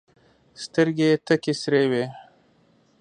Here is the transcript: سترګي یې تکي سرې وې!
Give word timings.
سترګي 0.63 1.07
یې 1.11 1.21
تکي 1.25 1.53
سرې 1.61 1.83
وې! 1.91 2.05